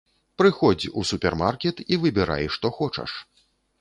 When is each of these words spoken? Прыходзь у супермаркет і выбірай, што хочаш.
Прыходзь 0.41 0.85
у 1.01 1.03
супермаркет 1.09 1.85
і 1.91 1.99
выбірай, 2.07 2.45
што 2.57 2.73
хочаш. 2.79 3.11